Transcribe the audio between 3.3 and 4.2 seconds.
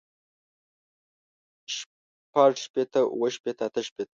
شپېته اتۀ شپېته